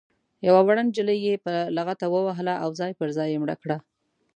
[0.47, 3.77] یوه وړه نجلۍ یې په لغته ووهله او ځای پر ځای یې مړه کړه.